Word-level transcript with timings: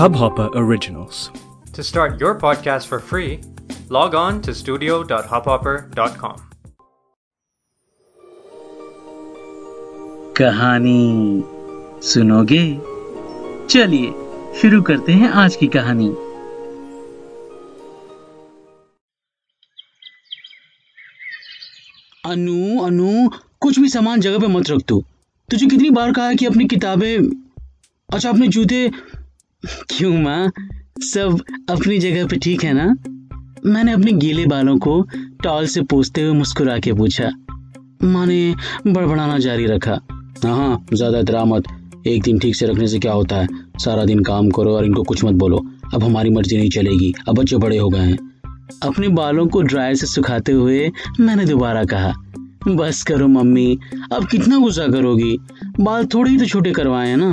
Hubhopper 0.00 0.48
Originals. 0.54 1.30
To 1.72 1.82
start 1.82 2.20
your 2.20 2.34
podcast 2.38 2.86
for 2.86 3.00
free, 3.00 3.40
log 3.88 4.14
on 4.14 4.40
to 4.42 4.54
studio.hubhopper.com. 4.54 6.36
कहानी 10.36 11.44
सुनोगे 12.02 12.64
चलिए 13.70 14.12
शुरू 14.60 14.82
करते 14.82 15.12
हैं 15.12 15.28
आज 15.42 15.56
की 15.56 15.66
कहानी 15.76 16.08
अनु 22.24 22.80
अनु 22.86 23.28
कुछ 23.60 23.78
भी 23.78 23.88
सामान 23.88 24.20
जगह 24.20 24.38
पे 24.38 24.46
मत 24.46 24.70
रख 24.70 24.82
तू 24.88 25.04
तुझे 25.50 25.66
कितनी 25.66 25.88
बार 25.90 26.12
कहा 26.12 26.32
कि 26.32 26.46
अपनी 26.46 26.64
किताबें 26.64 27.16
अच्छा 28.08 28.28
अपने 28.30 28.48
जूते, 28.48 28.90
क्यों 29.90 30.12
माँ? 30.18 30.50
सब 31.04 31.40
अपनी 31.70 31.98
जगह 31.98 32.26
पे 32.26 32.36
ठीक 32.36 32.64
है 32.64 32.72
ना? 32.72 32.84
मैंने 33.66 33.92
अपने 33.92 34.12
गीले 34.12 34.46
बालों 34.46 34.76
को 34.78 35.00
टॉल 35.42 35.66
से 35.66 35.82
पोसते 35.82 36.22
हुए 36.22 36.32
मुस्कुरा 36.32 36.78
के 36.78 36.92
पूछा, 36.92 37.30
माँ 38.04 38.26
ने 38.26 38.54
बड़बड़ाना 38.86 39.38
जारी 39.38 39.66
रखा? 39.66 39.98
हाँ 40.44 40.56
हाँ 40.56 40.86
ज़्यादा 40.92 41.18
इतरा 41.18 41.44
मत। 41.44 41.64
एक 42.06 42.22
दिन 42.22 42.38
ठीक 42.38 42.56
से 42.56 42.66
रखने 42.66 42.86
से 42.88 42.98
क्या 42.98 43.12
होता 43.12 43.36
है? 43.36 43.48
सारा 43.80 44.04
दिन 44.04 44.22
काम 44.24 44.50
करो 44.50 44.76
और 44.76 44.84
इनको 44.84 45.02
कुछ 45.02 45.24
मत 45.24 45.34
बोलो। 45.34 45.64
अब 45.94 46.02
हमारी 46.04 46.30
मर्ज़ी 46.30 46.56
नहीं 46.56 46.70
चलेगी। 46.70 47.12
अब 47.28 47.38
बच्चे 47.38 47.56
बड़े 47.56 47.78
हो 47.78 47.88
गए 47.88 47.98
हैं। 48.00 48.18
अपने 48.82 49.08
बालों 49.08 49.46
को 49.46 49.62
ड्रायर 49.62 49.94
से 49.94 50.06
सुखाते 50.06 50.52
हुए 50.52 50.90
मैंने 51.20 51.44
दोबारा 51.44 51.84
कहा 51.84 52.12
बस 52.68 53.02
करो 53.02 53.28
मम्मी, 53.28 53.78
अब 54.12 54.26
कितना 54.28 54.58
गुस्सा 54.58 54.86
करोगी? 54.88 55.36
बाल 55.80 56.06
थोड़े 56.06 56.30
ही 56.30 56.38
तो 56.38 56.44
छोटे 56.44 56.72
करवाए 56.72 57.16
ना। 57.16 57.28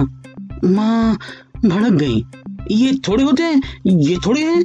माँ, 0.63 1.17
भड़क 1.65 1.93
गई। 1.93 2.23
ये 2.71 2.93
थोड़े 3.07 3.23
होते 3.23 3.43
हैं? 3.43 3.61
ये 3.87 4.17
थोड़े 4.25 4.41
हैं? 4.41 4.63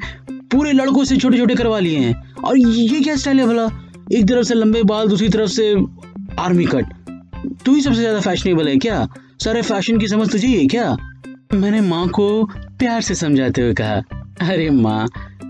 पूरे 0.52 0.72
लड़कों 0.72 1.04
से 1.04 1.16
छोटे 1.16 1.38
छोटे 1.38 1.54
करवा 1.54 1.78
लिए 1.78 1.98
हैं। 1.98 2.34
और 2.44 2.58
ये 2.58 3.00
क्या 3.00 3.16
स्टाइल 3.16 3.40
है 3.40 3.46
भला? 3.46 3.68
एक 4.12 4.28
तरफ़ 4.28 4.46
से 4.46 4.54
लंबे 4.54 4.82
बाल, 4.82 5.08
दूसरी 5.08 5.28
तरफ़ 5.28 5.50
से 5.50 5.74
आर्मी 6.38 6.64
कट 6.64 6.86
तू 7.64 7.74
ही 7.74 7.80
सबसे 7.80 8.00
ज़्यादा 8.00 8.20
फैशनेबल 8.20 8.68
है 8.68 8.76
क्या? 8.76 9.06
सारे 9.44 9.62
फ़ैशन 9.62 9.98
की 9.98 10.08
समझ 10.08 10.30
तुझे 10.32 10.48
है 10.48 10.66
क्या? 10.66 10.96
मैंने 11.54 11.80
माँ 11.80 12.08
को 12.08 12.44
प्यार 12.78 13.00
से 13.00 13.14
समझाते 13.14 13.62
हुए 13.62 13.74
कहा, 13.74 13.94
अरे 14.50 14.70
माँ, 14.70 15.08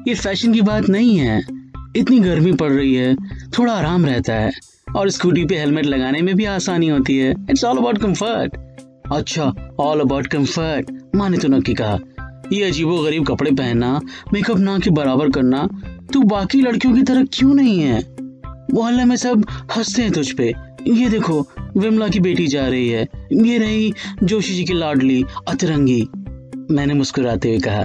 ये 0.09 0.15
फ़ैशन 0.15 0.53
की 0.53 0.61
बात 0.61 0.89
नहीं 0.89 1.17
है। 1.17 1.41
इतनी 1.97 2.19
गर्मी 2.21 2.53
पड़ 2.53 2.71
रही 2.73 2.95
है, 2.95 3.15
थोड़ा 3.59 3.73
आराम 3.73 4.07
रहता 4.07 4.35
है। 4.35 4.51
और 4.97 5.11
स्कूटी 5.11 5.45
पे 5.45 5.59
हेलमेट 5.59 5.87
लगाने 5.87 6.23
में 6.23 6.35
भी 6.35 6.45
आसानी 6.45 6.89
होती 6.89 7.19
है। 7.19 7.35
इट्स 7.51 7.65
ऑल 7.65 7.79
अबाउट 7.79 7.99
कंफर्ट 7.99 8.57
अच्छा 9.13 9.53
ऑल 9.81 10.01
अबाउट 10.01 10.27
कंफर्ट 10.27 10.91
माँ 11.17 11.31
ने 11.31 11.39
तो 11.39 11.49
नक्की 11.49 11.75
कहा? 11.75 11.99
ये 12.53 12.65
अजीबो 12.65 12.99
गरीब 12.99 13.27
कपड़े 13.27 13.51
पहनना 13.51 14.01
मेकअप 14.33 14.59
ना 14.59 14.79
के 14.79 14.91
बराबर 14.91 15.31
करना, 15.31 15.69
तू 16.13 16.23
बाकी 16.23 16.61
लड़कियों 16.61 16.95
की 16.95 17.03
तरह 17.03 17.25
क्यों 17.33 17.55
नहीं 17.55 17.81
है? 17.81 18.17
मोहल्ले 18.75 19.05
में 19.05 19.17
सब 19.17 19.47
हँसते 19.77 20.03
हैं 20.03 20.13
तुझ 20.13 20.33
पे। 20.33 20.55
ये 20.89 21.09
देखो, 21.09 21.49
विमला 21.77 22.09
की 22.09 22.21
बेटी 22.21 22.47
जा 22.47 22.69
रही 22.69 22.89
है। 22.89 23.09
ये 23.33 23.59
रही 23.59 23.93
जोशी 24.23 24.55
जी 24.55 24.65
की 24.65 24.73
लाडली, 24.73 25.25
अतरंगी। 25.49 26.09
मैंने 26.71 26.95
मुस्कुराते 26.95 27.49
हुए 27.49 27.59
कहा, 27.59 27.83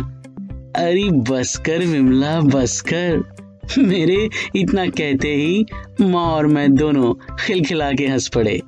अरे 0.85 1.09
बस 1.09 1.57
कर 1.57 1.77
विमला, 1.77 2.41
बस 2.41 2.81
कर। 2.81 3.36
मेरे 3.77 4.29
इतना 4.55 4.85
कहते 4.87 5.33
ही 5.35 5.65
माँ 6.01 6.25
और 6.25 6.47
मैं 6.47 6.73
दोनों 6.75 7.35
खिलखिला 7.39 7.91
के 7.91 8.07
हंस 8.07 8.27
पड़े। 8.27 8.61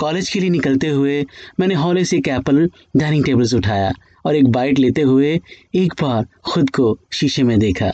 कॉलेज 0.00 0.28
के 0.30 0.40
लिए 0.40 0.50
निकलते 0.50 0.88
हुए 0.88 1.24
मैंने 1.60 1.74
हॉले 1.74 2.04
से 2.04 2.16
एक 2.16 2.28
एप्पल 2.28 2.70
डाइनिंग 2.96 3.24
टेबल 3.24 3.44
से 3.44 3.56
उठाया 3.56 3.92
और 4.26 4.36
एक 4.36 4.48
बाइट 4.48 4.78
लेते 4.78 5.02
हुए 5.02 5.40
एक 5.74 5.92
बार 6.02 6.26
खुद 6.44 6.70
को 6.70 6.98
शीशे 7.12 7.42
में 7.42 7.58
देखा। 7.58 7.92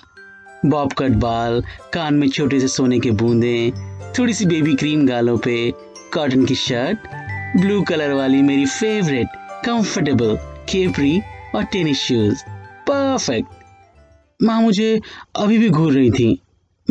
बॉब 0.67 0.93
कट 0.93 1.11
बाल, 1.11 1.63
कान 1.93 2.15
में 2.15 2.29
छोटे 2.29 2.61
से 2.61 2.69
सोने 2.69 2.99
के 3.01 3.11
बूंदे, 3.11 3.73
थोड़ी 4.19 4.35
सी 4.35 4.47
बेबी 4.47 4.75
क्रीम 4.75 5.07
गालों 5.07 5.39
पे 5.39 5.73
कॉटन 6.15 6.45
की 6.45 6.55
शर्ट 6.55 6.99
ब्लू 7.61 7.83
कलर 7.83 8.13
वाली 8.13 8.43
मेरी 8.43 8.67
फेवरेट 8.67 9.27
कंफर्टेबल 9.65 10.37
केपरी 10.69 11.21
और 11.55 11.65
टेनिस 11.65 11.99
शूज़ 11.99 12.43
परफेक्ट 12.89 13.62
माँ 14.43 14.61
मुझे 14.63 15.01
अभी 15.37 15.59
भी 15.59 15.69
घूर 15.69 15.93
रही 15.93 16.11
थी। 16.11 16.39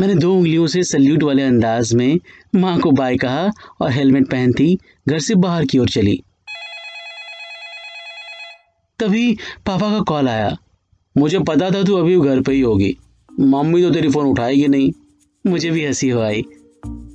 मैंने 0.00 0.14
दो 0.14 0.34
उंगलियों 0.34 0.66
से 0.66 0.82
सल्यूट 0.82 1.22
वाले 1.22 1.42
अंदाज 1.42 1.94
में 1.94 2.18
माँ 2.54 2.80
को 2.80 2.90
बाय 2.90 3.16
कहा 3.16 3.50
और 3.80 3.90
हेलमेट 3.90 4.30
पहनती 4.30 4.78
घर 5.08 5.18
से 5.18 5.34
बाहर 5.34 5.64
की 5.64 5.78
ओर 5.78 5.88
चली। 5.88 6.22
तभी 8.98 9.38
पापा 9.66 9.90
का 9.90 10.00
कॉल 10.00 10.28
आया। 10.28 10.56
मुझे 11.16 11.38
पता 11.38 11.70
था 11.70 11.82
तू 11.82 11.96
अभी 11.96 12.20
घर 12.20 12.40
पे 12.40 12.52
ही 12.52 12.60
होगी। 12.60 12.96
मम्मी 13.40 13.82
तो 13.82 13.90
तेरी 13.90 14.08
फ़ोन 14.08 14.26
उठाएगी 14.26 14.68
नहीं। 14.68 14.92
मुझे 15.46 15.70
भी 15.70 15.86
हँसी 15.86 16.08
हो 16.08 16.20
आई। 16.20 16.42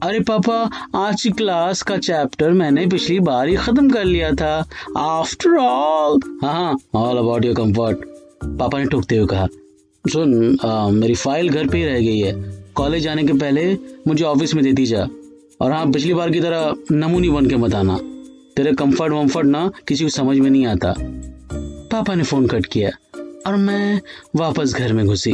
अरे 0.03 0.19
पापा, 0.19 0.69
आज 0.95 1.21
की 1.21 1.29
क्लास 1.29 1.81
का 1.81 1.97
चैप्टर 1.97 2.51
मैंने 2.51 2.87
पिछली 2.87 3.19
बार 3.19 3.47
ही 3.47 3.55
खत्म 3.55 3.89
कर 3.89 4.05
लिया 4.05 4.31
था। 4.31 4.69
आफ्टर 4.97 5.57
ऑल 5.57 6.39
हाँ 6.43 6.77
ऑल 6.95 7.17
अबाउट 7.17 7.45
योर 7.45 7.55
कंफर्ट 7.55 7.97
पापा 8.59 8.79
ने 8.79 8.85
टूकते 8.85 9.17
हुए 9.17 9.27
कहा 9.27 9.47
सुन 10.07 10.57
आ, 10.65 10.89
मेरी 10.89 11.15
फ़ाइल 11.15 11.49
घर 11.49 11.67
पे 11.67 11.77
ही 11.77 11.85
रह 11.85 11.99
गई 11.99 12.19
है। 12.19 12.33
कॉलेज 12.75 13.03
जाने 13.03 13.23
के 13.23 13.33
पहले 13.33 13.73
मुझे 14.07 14.23
ऑफ़िस 14.23 14.53
में 14.55 14.63
देती 14.63 14.85
जा। 14.85 15.07
और 15.61 15.71
हाँ 15.71 15.85
पिछली 15.91 16.13
बार 16.13 16.31
की 16.31 16.39
तरह 16.39 16.75
नमूनी 16.91 17.29
बन 17.29 17.45
के 17.45 17.55
मत 17.55 17.75
आना। 17.75 17.97
तेरे 18.55 18.73
कंफर्ट 18.73 19.13
वम्फर्ट 19.13 19.47
ना 19.47 19.71
किसी 19.87 20.03
को 20.03 20.09
समझ 20.09 20.37
में 20.37 20.49
नहीं 20.49 20.65
आता। 20.67 20.93
पापा 21.91 22.15
ने 22.15 22.23
फ़ोन 22.23 22.47
कट 22.47 22.65
किया 22.65 22.89
और 23.47 23.55
मैं 23.55 24.01
वापस 24.35 24.73
घर 24.73 24.93
में 24.93 25.05
घुसी। 25.05 25.31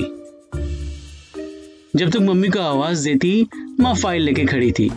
जब 1.95 2.09
तक 2.09 2.19
मम्मी 2.21 2.49
को 2.49 2.59
आवाज़ 2.59 3.03
देती 3.05 3.47
माँ 3.79 3.93
फ़ाइल 3.95 4.21
लेके 4.21 4.45
खड़ी 4.45 4.71
थी। 4.71 4.89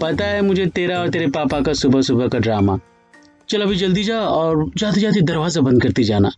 पता 0.00 0.24
है 0.24 0.42
मुझे 0.42 0.66
तेरा 0.66 1.00
और 1.00 1.08
तेरे 1.08 1.26
पापा 1.26 1.60
का 1.60 1.72
सुबह 1.72 2.00
सुबह 2.00 2.28
का 2.28 2.38
ड्रामा 2.38 2.78
चल 3.48 3.62
अभी 3.62 3.76
जल्दी 3.76 4.02
जा 4.04 4.18
और 4.20 4.70
जाते 4.76 5.00
जाते 5.00 5.20
दरवाज़ा 5.20 5.60
बंद 5.60 5.82
करती 5.82 6.04
जाना। 6.04 6.30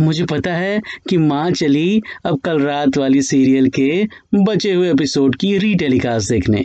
मुझे 0.00 0.24
पता 0.24 0.54
है 0.54 0.80
कि 1.08 1.16
माँ 1.16 1.50
चली 1.50 2.00
अब 2.24 2.40
कल 2.40 2.60
रात 2.60 2.96
वाली 2.96 3.22
सीरियल 3.22 3.68
के 3.68 4.06
बचे 4.34 4.72
हुए 4.72 4.90
एपिसोड 4.90 5.36
की 5.36 5.56
रीटेलीकास्ट 5.58 6.30
देखने। 6.30 6.64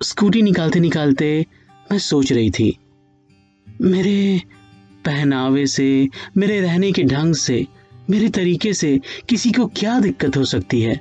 स्कूटी 0.00 0.42
निकालते 0.42 0.80
निकालते 0.80 1.46
मैं 1.92 1.98
सोच 1.98 2.32
रही 2.32 2.50
थी, 2.50 2.76
मेरे 3.80 4.40
पहनावे 5.04 5.66
से, 5.66 6.08
मेरे 6.36 6.60
रहने 6.60 6.92
के 6.92 7.02
ढंग 7.02 7.34
से, 7.34 7.66
मेरे 8.10 8.28
तरीके 8.28 8.72
से 8.72 8.98
किसी 9.28 9.52
को 9.52 9.66
क्या 9.66 9.98
दिक्कत 10.00 10.36
हो 10.36 10.44
सकती 10.44 10.80
है? 10.80 11.00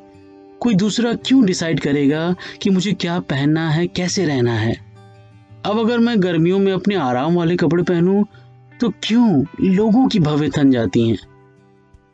कोई 0.59 0.75
दूसरा 0.75 1.13
क्यों 1.13 1.45
डिसाइड 1.45 1.79
करेगा 1.79 2.35
कि 2.61 2.69
मुझे 2.69 2.93
क्या 2.93 3.19
पहनना 3.19 3.69
है, 3.69 3.87
कैसे 3.87 4.25
रहना 4.25 4.53
है? 4.53 4.75
अब 5.65 5.79
अगर 5.79 5.99
मैं 5.99 6.21
गर्मियों 6.23 6.59
में 6.59 6.71
अपने 6.73 6.95
आराम 6.95 7.35
वाले 7.35 7.55
कपड़े 7.55 7.83
पहनूं 7.83 8.23
तो 8.79 8.89
क्यों 9.03 9.45
लोगों 9.61 10.07
की 10.07 10.19
भवे 10.19 10.49
थन 10.49 10.71
जाती 10.71 11.09
हैं? 11.09 11.17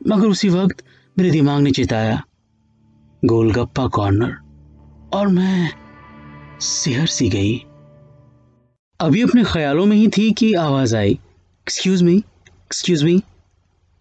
मगर 0.07 0.27
उसी 0.27 0.49
वक्त 0.49 0.83
मेरे 1.17 1.31
दिमाग 1.31 1.61
ने 1.61 1.71
चिताया, 1.71 2.23
गोलगप्पा 3.25 3.87
कॉर्नर। 3.87 4.37
और 5.13 5.27
मैं 5.27 5.71
सिहर 6.59 7.07
सी 7.07 7.29
गई। 7.29 7.65
अभी 8.99 9.21
अपने 9.21 9.43
ख्यालों 9.43 9.85
में 9.85 9.97
ही 9.97 10.07
थी 10.07 10.31
कि 10.31 10.53
आवाज़ 10.53 10.95
आई। 10.95 11.11
एक्सक्यूज 11.11 12.03
मी 12.03 12.15
एक्सक्यूज 12.17 13.03
मी 13.03 13.23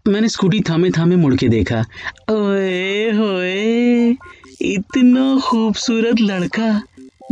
मैंने 0.09 0.29
स्कूटी 0.29 0.61
थामे 0.61 0.91
थामे 0.91 1.17
मुड़ 1.17 1.35
के 1.35 1.49
देखा। 1.49 1.81
ओए 2.31 3.13
होए, 3.13 4.11
इतना 4.63 5.41
खूबसूरत 5.41 6.21
लड़का। 6.21 6.83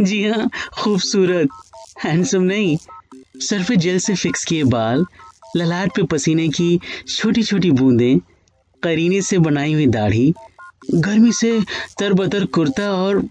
जी 0.01 0.29
हाँ 0.29 0.51
खूबसूरत। 0.83 1.49
हैंडसम 2.05 2.43
नहीं। 2.43 2.77
सर 3.41 3.63
पे 3.69 3.77
जेल 3.77 3.99
से 3.99 4.15
फिक्स 4.15 4.45
किए 4.45 4.65
बाल, 4.67 5.05
ललाट 5.57 5.95
पे 5.97 6.03
पसीने 6.13 6.49
की 6.49 6.79
छोटी 7.09 7.43
छोटी 7.43 7.71
बूंदें, 7.71 8.19
करीने 8.83 9.21
से 9.23 9.39
बनाई 9.39 9.73
हुई 9.75 9.87
दाढ़ी, 9.89 10.33
गर्मी 10.95 11.33
से 11.33 11.61
तरबतर 11.99 12.45
कुर्ता 12.55 12.91
और 12.93 13.23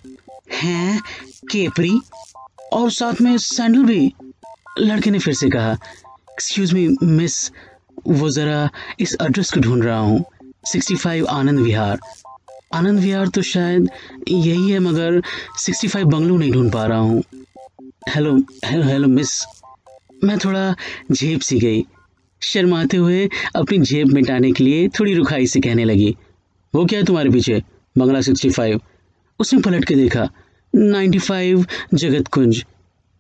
हैं, 0.54 1.02
केपरी, 1.52 2.00
और 2.74 2.92
साथ 2.92 3.22
में 3.22 3.38
सैंडल 3.38 3.84
भी। 3.84 4.13
लड़के 4.80 5.12
ने 5.12 5.19
फिर 5.19 5.34
से 5.34 5.50
कहा 5.50 5.72
एक्सक्यूज 5.72 6.74
मी 6.74 6.88
मिस 7.04 7.51
वो 8.08 8.30
ज़रा 8.30 8.69
इस 9.00 9.16
एड्रेस 9.22 9.51
को 9.51 9.60
ढूंढ 9.60 9.84
रहा 9.84 10.00
हूँ 10.00 10.24
सिक्सटी 10.68 10.96
फाइव 10.96 11.28
आनंद 11.30 11.60
विहार। 11.60 12.00
आनंद 12.74 13.00
विहार 13.00 13.28
तो 13.28 13.42
शायद 13.44 13.90
यही 14.30 14.72
है, 14.72 14.80
मगर 14.80 15.22
सिक्सटी 15.58 15.88
फाइव 15.88 16.08
बंगलू 16.08 16.38
नहीं 16.38 16.51
ढूंढ 16.51 16.72
पा 16.74 16.86
रहा 16.86 17.00
हूँ। 17.00 17.24
हेलो 18.10 18.36
हेलो 18.66 18.84
हेलो 18.84 19.08
मिस 19.08 19.44
मैं 20.25 20.38
थोड़ा 20.39 20.74
झेप 21.12 21.42
सी 21.42 21.60
गई। 21.60 21.83
शर्माते 22.42 22.98
हुए 22.98 23.27
अपनी 23.56 23.77
जेब 23.80 24.13
मिटाने 24.13 24.51
के 24.51 24.63
लिए 24.63 24.88
थोड़ी 24.89 25.13
रुखाई 25.13 25.48
से 25.48 25.60
कहने 25.60 25.86
लगी, 25.86 26.16
वो 26.74 26.86
क्या 26.86 27.00
है 27.00 27.06
तुम्हारे 27.06 27.30
पीछे? 27.30 27.62
बंगला 27.95 28.22
सिक्सटी 28.22 28.50
फाइव 28.50 28.81
उसने 29.39 29.60
पलट 29.62 29.86
के 29.86 29.95
देखा 29.95 30.27
नाइन्टी 30.74 31.19
फाइव 31.19 31.66
जगत 31.94 32.27
कुंज। 32.27 32.63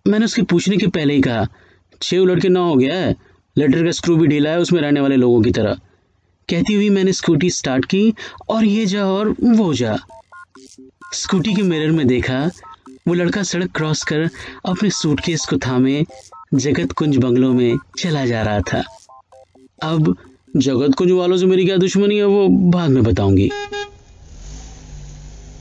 मैंने 0.05 0.25
उसके 0.25 0.41
पूछने 0.41 0.77
के 0.77 0.87
पहले 0.87 1.13
ही 1.13 1.21
कहा 1.21 1.47
छः 2.01 2.17
उलट 2.17 2.41
के 2.41 2.49
ना 2.49 2.59
हो 2.59 2.75
गया 2.75 2.95
है, 2.95 3.15
लेटर 3.55 3.83
का 3.85 3.91
स्क्रू 3.91 4.15
भी 4.15 4.27
ढीला 4.27 4.49
है, 4.49 4.59
उसमें 4.59 4.81
रहने 4.81 4.99
वाले 4.99 5.15
लोगों 5.15 5.41
की 5.41 5.51
तरह। 5.51 5.79
कहती 6.49 6.73
हुई 6.73 6.89
मैंने 6.89 7.13
स्कूटी 7.13 7.49
स्टार्ट 7.49 7.85
की, 7.85 8.13
और 8.49 8.65
ये 8.65 8.85
जा, 8.85 9.05
और 9.05 9.35
वो 9.41 9.73
जा। 9.73 9.97
स्कूटी 11.13 11.53
के 11.53 11.61
मिरर 11.61 11.91
में 11.91 12.05
देखा, 12.07 12.49
वो 13.07 13.13
लड़का 13.13 13.43
सड़क 13.43 13.71
क्रॉस 13.75 14.03
कर 14.03 14.29
अपने 14.65 14.89
सूटकेस 14.89 15.45
को 15.49 15.57
थामे 15.57 16.03
जगत 16.55 16.91
कुंज 16.91 17.17
बंगलों 17.17 17.53
में 17.53 17.77
चला 17.99 18.25
जा 18.25 18.41
रहा 18.43 18.59
था। 18.59 18.83
अब 19.83 20.15
जगत 20.57 20.95
कुंज 20.95 21.11
वालों 21.11 21.37
से 21.37 21.45
मेरी 21.45 21.65
क्या 21.65 21.77
दुश्मनी 21.77 22.17
है 22.17 22.25
वो 22.25 22.47
बाद 22.47 22.89
में 22.89 23.03
बताऊँगी। 23.03 23.51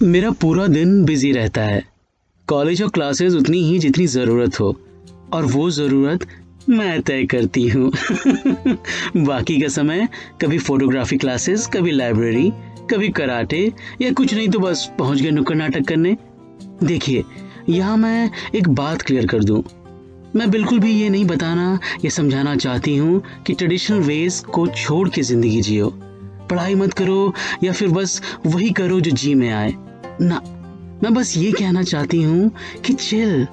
मेरा 0.03 0.31
पूरा 0.31 0.67
दिन 0.67 1.05
बिज़ी 1.05 1.33
रहता 1.33 1.63
है। 1.63 1.85
कॉलेज 2.49 2.83
और 2.83 2.89
क्लासेस 2.89 3.35
उतनी 3.35 3.59
ही 3.59 3.79
जितनी 3.79 4.07
ज़रूरत 4.07 4.61
हो, 4.61 4.81
और 5.33 5.45
वो 5.45 5.71
ज़रूरत 5.71 6.27
मैं 6.69 7.03
तय 7.03 7.25
करती 7.25 7.69
हूँ। 7.69 7.93
बाकी 9.17 9.61
का 9.61 9.69
समय, 9.69 10.09
कभी 10.41 10.59
फोटोग्राफी 10.59 11.17
क्लासेस, 11.17 11.67
कभी 11.67 11.91
लाइब्रेरी, 11.91 12.53
कभी 12.91 13.09
कराटे, 13.09 13.73
या 14.03 14.13
कुछ 14.13 14.35
नहीं 14.35 14.49
तो 14.49 14.59
बस 14.59 14.91
पहुँच 14.99 15.21
गए 15.21 15.31
नुक्कड़ 15.31 15.57
नाटक 15.57 15.89
करने। 15.89 16.17
देखिए, 16.83 17.25
यहाँ 17.69 17.97
मैं 17.97 18.31
एक 18.55 18.69
बात 18.69 19.03
क्लियर 19.03 19.27
कर 19.27 19.45
दूँ। 19.45 19.63
मैं 20.37 20.51
बिल्कुल 20.51 20.79
भी 20.79 20.91
ये 20.93 21.09
नहीं 21.09 21.25
बताना 21.25 21.79
या 22.05 22.11
समझाना 22.11 22.55
चाहती 22.57 22.97
हूँ 22.97 23.23
कि 23.47 23.55
ट्रेडिशनल 23.55 23.99
वेज 23.99 24.39
को 24.55 24.67
छोड़ 24.67 25.09
के 25.09 25.23
ज़िंदगी 25.23 25.61
जियो। 25.61 25.89
पढ़ाई 26.51 26.75
मत 26.75 26.93
करो 26.93 27.33
या 27.65 27.73
फिर 27.73 27.89
बस 27.89 28.21
वही 28.47 28.71
करो 28.71 29.01
जो 29.01 29.11
जी 29.11 29.35
में 29.35 29.51
आए। 29.51 29.73
ना, 30.21 30.41
मैं 31.03 31.15
बस 31.15 31.37
ये 31.37 31.53
कहना 31.53 31.83
चाहती 31.83 32.23
हूँ 32.23 32.51
कि 32.85 32.93
चिल 32.93 33.47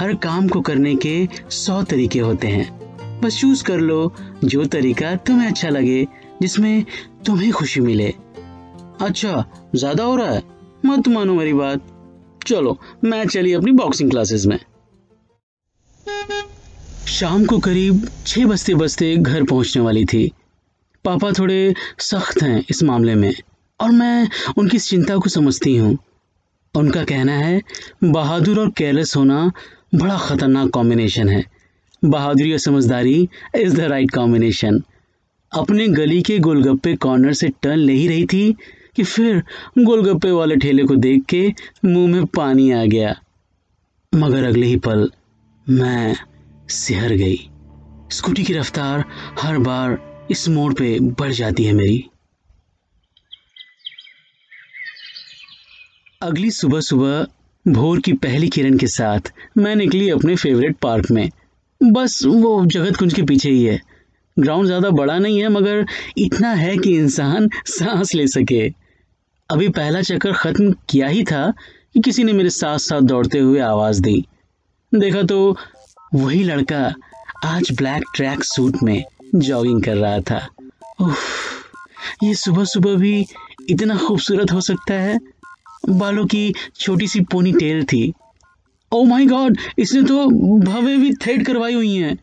हर 0.00 0.14
काम 0.14 0.48
को 0.48 0.60
करने 0.60 0.94
के 0.96 1.28
सौ 1.50 1.82
तरीके 1.82 2.18
होते 2.18 2.48
हैं। 2.48 3.20
बस 3.20 3.40
चूज़ 3.40 3.64
कर 3.64 3.78
लो 3.78 4.12
जो 4.44 4.64
तरीका 4.64 5.14
तुम्हें 5.16 5.48
अच्छा 5.48 5.68
लगे, 5.68 6.06
जिसमें 6.42 6.84
तुम्हें 7.26 7.52
खुशी 7.52 7.80
मिले। 7.80 8.14
अच्छा 9.00 9.44
ज़्यादा 9.74 10.04
हो 10.04 10.16
रहा 10.16 10.30
है? 10.30 10.42
मत 10.86 11.08
मानो 11.08 11.34
मेरी 11.34 11.52
बात। 11.52 11.86
चलो, 12.46 12.78
मैं 13.04 13.26
चली 13.26 13.52
अपनी 13.52 13.72
बॉक्सिंग 13.72 14.10
क्लासेस 14.10 14.46
में। 14.46 14.58
शाम 17.08 17.44
को 17.44 17.58
करीब 17.58 18.06
छह 18.26 18.46
बजते 18.46 18.74
बजते 18.74 19.16
घर 19.16 19.44
पहुँचने 19.44 19.82
वाली 19.82 20.04
थी। 20.04 20.30
पापा 21.04 21.30
थोड़े 21.32 21.74
सख्त 22.00 22.42
हैं 22.42 22.64
इस 22.70 22.82
मामले 22.82 23.14
में, 23.14 23.34
और 23.80 23.90
मैं 23.90 24.28
उनकी 24.58 24.78
चिंता 24.78 25.16
को 25.16 25.28
समझती 25.28 25.76
हूँ। 25.76 25.96
उनका 26.74 27.04
कहना 27.04 27.32
है, 27.32 27.60
बहादुर 28.04 28.60
और 28.60 28.70
केयरलेस 28.70 29.16
होना 29.16 29.50
बड़ा 29.94 30.18
खतरनाक 30.18 30.70
कॉम्बिनेशन 30.70 31.28
है। 31.28 31.44
बहादुरी 32.02 32.52
और 32.52 32.58
समझदारी 32.58 33.28
इज़ 33.54 33.76
द 33.76 33.80
राइट 33.80 34.10
कॉम्बिनेशन 34.10 34.82
अपने 35.52 35.88
गली 35.88 36.22
के 36.22 36.38
गोलगप्पे 36.38 36.94
कॉर्नर 36.96 37.32
से 37.32 37.48
टर्न 37.62 37.78
ले 37.78 37.92
ही 37.92 38.08
रही 38.08 38.24
थी 38.26 38.56
कि 38.96 39.02
फिर 39.02 39.42
गोलगप्पे 39.78 40.30
वाले 40.30 40.56
ठेले 40.56 40.84
को 40.84 40.96
देख 40.96 41.24
के 41.24 41.46
मुँह 41.84 42.12
में 42.12 42.26
पानी 42.26 42.70
आ 42.70 42.84
गया। 42.84 43.14
मगर 44.12 44.44
अगले 44.44 44.66
ही 44.66 44.76
पल 44.76 45.10
मैं 45.66 46.14
सिहर 46.68 47.12
गई। 47.12 47.36
स्कूटी 48.12 48.42
की 48.44 48.52
रफ्तार 48.52 49.04
हर 49.40 49.56
बार 49.58 50.26
इस 50.30 50.48
मोड़ 50.48 50.72
पे 50.74 50.98
बढ़ 51.00 51.32
जाती 51.32 51.64
है 51.64 51.72
मेरी। 51.72 52.04
अगली 56.22 56.50
सुबह 56.50 56.80
सुबह 56.80 57.26
भोर 57.66 58.00
की 58.00 58.12
पहली 58.12 58.48
किरण 58.48 58.78
के 58.78 58.86
साथ 58.86 59.32
मैं 59.58 59.74
निकली 59.76 60.08
अपने 60.10 60.36
फेवरेट 60.36 60.76
पार्क 60.76 61.10
में। 61.10 61.28
बस 61.80 62.20
वो 62.26 62.64
जगत 62.66 62.96
कुंज 62.96 63.14
के 63.14 63.22
पीछे 63.22 63.50
ही 63.50 63.64
है। 63.64 63.80
ग्राउंड 64.38 64.66
ज़्यादा 64.66 64.90
बड़ा 64.90 65.18
नहीं 65.18 65.42
है, 65.42 65.48
मगर 65.48 65.84
इतना 66.18 66.52
है 66.52 66.76
कि 66.76 66.96
इंसान 66.96 67.48
सांस 67.66 68.14
ले 68.14 68.26
सके। 68.26 68.68
अभी 69.50 69.68
पहला 69.68 70.02
चक्कर 70.02 70.32
ख़त्म 70.32 70.72
किया 70.90 71.08
ही 71.08 71.24
था 71.24 71.50
कि 71.94 72.00
किसी 72.00 72.24
ने 72.24 72.32
मेरे 72.32 72.50
साथ 72.50 72.78
साथ 72.78 73.00
दौड़ते 73.00 73.38
हुए 73.38 73.60
आवाज़ 73.60 74.02
दी। 74.02 74.24
देखा 74.92 75.22
तो 75.22 75.56
वही 76.14 76.42
लड़का 76.44 76.80
आज 77.44 77.70
ब्लैक 77.76 78.04
ट्रैक 78.16 78.44
सूट 78.44 78.76
में 78.82 79.04
जॉगिंग 79.34 79.82
कर 79.82 79.96
रहा 79.96 80.20
था। 80.20 80.46
ये 82.22 82.34
सुबह 82.34 82.64
सुबह 82.64 82.94
भी 82.96 83.26
इतना 83.70 83.96
खूबसूरत 83.96 84.52
हो 84.52 84.60
सकता 84.60 84.94
है? 84.94 85.18
बालों 85.88 86.26
की 86.26 86.54
छोटी 86.80 87.08
सी 87.08 87.20
पोनी 87.32 87.52
टेल 87.52 87.82
थी। 87.84 88.12
ओ 88.92 89.02
माय 89.04 89.26
गॉड 89.26 89.58
इसने 89.78 90.02
तो 90.02 90.26
भवे 90.60 90.96
भी 90.96 91.12
थ्रेड 91.14 91.44
करवाई 91.46 91.74
हुई 91.74 91.94
हैं। 91.94 92.16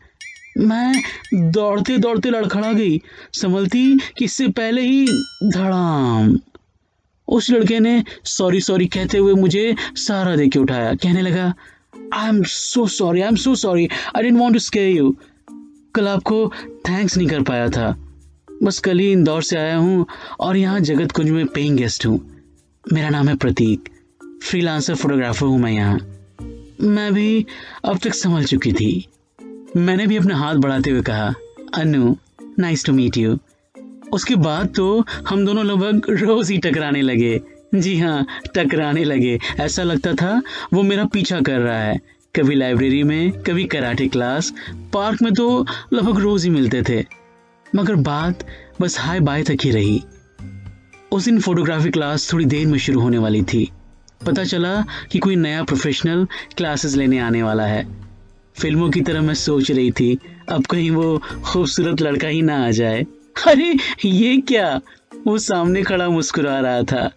मैं 0.58 1.50
दौड़ते 1.52 1.98
दौड़ते 1.98 2.30
लड़खड़ा 2.30 2.72
गई, 2.72 3.00
संभलती 3.32 3.98
कि 4.18 4.24
इससे 4.24 4.48
पहले 4.48 4.82
ही 4.82 5.06
धड़ाम। 5.54 6.36
उस 7.28 7.50
लड़के 7.50 7.78
ने 7.80 8.02
सॉरी 8.26 8.60
सॉरी 8.60 8.86
कहते 8.86 9.18
हुए 9.18 9.34
मुझे 9.34 9.74
सहारा 9.96 10.34
दे 10.36 10.48
के 10.48 10.58
उठाया। 10.58 10.94
कहने 10.94 11.22
लगा 11.22 11.52
I 12.14 12.28
am 12.28 12.42
so 12.44 12.86
sorry 12.88 13.20
I 13.20 13.28
am 13.28 13.36
so 13.36 13.54
sorry 13.56 13.88
I 14.16 14.22
didn't 14.22 14.38
want 14.38 14.54
to 14.54 14.60
scare 14.60 14.88
you 14.88 15.14
कल 15.94 16.08
आपको 16.08 16.48
थैंक्स 16.88 17.16
नहीं 17.16 17.28
कर 17.28 17.42
पाया 17.42 17.68
था। 17.68 17.94
बस 18.62 18.78
कल 18.78 18.98
ही 18.98 19.10
इंदौर 19.12 19.42
से 19.42 19.56
आया 19.56 19.76
हूँ 19.76 20.06
और 20.40 20.56
यहाँ 20.56 20.80
जगत 20.80 21.12
कुंज 21.12 21.30
में 21.30 21.46
पेइंग 21.46 21.76
गेस्ट 21.76 22.06
हूँ। 22.06 22.18
मेरा 22.84 23.08
नाम 23.10 23.28
है 23.28 23.36
प्रतीक। 23.36 23.88
फ्रीलांसर 24.44 24.94
फोटोग्राफर 24.94 25.46
हूँ 25.46 25.58
मैं 25.58 25.72
यहाँ। 25.72 25.98
मैं 26.80 27.12
भी 27.14 27.46
अब 27.84 27.98
तक 27.98 28.14
संभल 28.14 28.44
चुकी 28.44 28.72
थी। 28.72 29.06
मैंने 29.76 30.06
भी 30.06 30.16
अपना 30.16 30.36
हाथ 30.36 30.54
बढ़ाते 30.54 30.90
हुए 30.90 31.02
कहा, 31.02 31.32
Anu 31.74 32.14
nice 32.58 32.84
to 32.84 32.92
meet 32.92 33.16
you 33.16 33.38
उसके 34.12 34.34
बाद 34.36 34.72
तो 34.76 35.04
हम 35.28 35.44
दोनों 35.46 35.64
लगभग 35.64 36.10
रोज 36.20 36.50
ही 36.50 36.58
टकराने 36.58 37.02
लगे। 37.02 37.40
जी 37.74 37.98
हाँ 37.98 38.26
टकराने 38.54 39.04
लगे। 39.04 39.38
ऐसा 39.60 39.82
लगता 39.82 40.14
था, 40.14 40.42
वो 40.72 40.82
मेरा 40.82 41.04
पीछा 41.04 41.40
कर 41.40 41.58
रहा 41.58 41.78
है। 41.78 42.00
कभी 42.36 42.54
लाइब्रेरी 42.54 43.02
में, 43.02 43.32
कभी 43.32 43.64
कराटे 43.64 44.08
क्लास। 44.08 44.52
पार्क 44.92 45.22
में 45.22 45.34
तो 45.34 45.66
लगभग 45.92 46.18
रोज 46.18 46.44
ही 46.44 46.50
मिलते 46.50 46.82
थे। 46.82 47.04
मगर 47.74 47.94
बात 47.94 48.46
बस 48.80 49.00
हाय 49.00 49.20
बाय 49.20 49.42
तक 49.42 49.56
ही 49.64 49.70
रही। 49.70 50.02
उस 51.12 51.24
दिन 51.24 51.40
फोटोग्राफी 51.40 51.90
क्लास 51.90 52.32
थोड़ी 52.32 52.44
देर 52.44 52.66
में 52.66 52.78
शुरू 52.78 53.00
होने 53.00 53.18
वाली 53.18 53.42
थी। 53.42 53.70
पता 54.26 54.44
चला 54.44 54.84
कि 55.10 55.18
कोई 55.18 55.36
नया 55.36 55.62
प्रोफेशनल 55.62 56.26
क्लासेस 56.56 56.94
लेने 56.96 57.18
आने 57.18 57.42
वाला 57.42 57.64
है। 57.64 57.86
फ़िल्मों 58.62 58.90
की 58.90 59.00
तरह 59.00 59.22
मैं 59.22 59.34
सोच 59.34 59.70
रही 59.70 59.90
थी, 59.90 60.18
अब 60.48 60.66
कहीं 60.66 60.90
वो 60.90 61.22
खूबसूरत 61.44 62.00
लड़का 62.00 62.28
ही 62.28 62.42
ना 62.42 62.66
आ 62.66 62.70
जाए। 62.70 63.06
अरे, 63.46 63.76
ये 64.04 64.36
क्या? 64.36 64.80
वो 65.26 65.38
सामने 65.38 65.82
खड़ा 65.82 66.08
मुस्कुरा 66.08 66.60
रहा 66.60 66.82
था। 66.82 67.10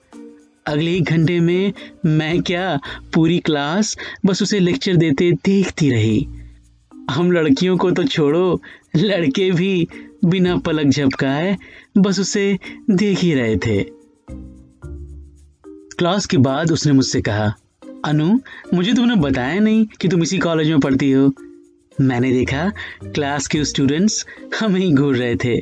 अगले 0.68 0.96
एक 0.96 1.04
घंटे 1.04 1.40
में 1.40 1.74
मैं 2.06 2.42
क्या 2.42 2.80
पूरी 3.14 3.40
क्लास 3.40 3.98
बस 4.26 4.42
उसे 4.42 4.60
लेक्चर 4.60 4.96
देते 4.96 5.32
देखती 5.32 5.90
रही। 5.90 6.28
हम 7.12 7.32
लड़कियों 7.32 7.78
को 7.78 7.92
तो 7.92 8.04
छोड़ो, 8.04 8.62
लड़के 8.96 9.52
भी 9.52 9.88
बिना 10.26 10.58
पलक 10.58 10.88
झपकाए 10.88 11.58
बस 11.98 12.20
उसे 12.20 12.60
देख 12.92 13.20
ही 13.20 13.34
रहे 13.34 13.58
थे। 13.58 13.84
क्लास 15.98 16.26
के 16.26 16.38
बाद 16.38 16.72
उसने 16.72 16.94
मुझसे 16.94 17.22
कहा, 17.22 17.56
अनु, 18.06 18.40
मुझे 18.74 18.94
तुमने 18.94 19.16
बताया 19.16 19.60
नहीं 19.60 19.86
कि 20.02 20.08
तुम 20.08 20.24
इसी 20.24 20.38
कॉलेज 20.38 20.70
में 20.70 20.80
पढ़ती 20.80 21.12
हो? 21.12 21.34
मैंने 22.02 22.32
देखा, 22.32 22.72
क्लास 23.04 23.48
के 23.48 23.66
स्टूडेंट्स 23.66 24.26
हमें 24.60 24.80
ही 24.80 24.94
घूर 24.94 25.18
रहे 25.18 25.36
थे। 25.36 25.62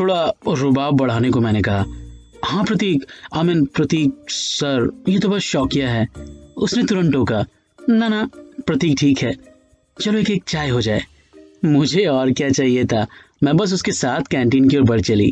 थोड़ा 0.00 0.32
रुबाब 0.48 0.94
बढ़ाने 0.94 1.30
को 1.30 1.40
मैंने 1.40 1.62
कहा 1.62 1.84
हाँ 2.44 2.64
प्रतीक। 2.64 3.04
आई 3.34 3.42
मीन 3.42 3.64
प्रतीक, 3.64 4.30
सर, 4.30 5.04
ये 5.08 5.18
तो 5.18 5.28
बस 5.28 5.40
शौकिया 5.40 5.90
है। 5.90 6.06
उसने 6.56 6.84
तुरंत 6.84 7.12
टोका। 7.12 7.44
ना 7.88 8.08
ना, 8.08 8.28
प्रतीक 8.66 8.98
ठीक 8.98 9.18
है। 9.18 9.34
चलो 10.02 10.18
एक 10.18 10.30
एक 10.30 10.44
चाय 10.48 10.68
हो 10.68 10.80
जाए। 10.80 11.02
मुझे 11.64 12.06
और 12.06 12.32
क्या 12.32 12.50
चाहिए 12.50 12.84
था? 12.84 13.06
मैं 13.42 13.56
बस 13.56 13.72
उसके 13.72 13.92
साथ 13.92 14.20
कैंटीन 14.20 14.68
की 14.68 14.76
ओर 14.76 14.82
बढ़ 14.82 15.00
चली। 15.00 15.30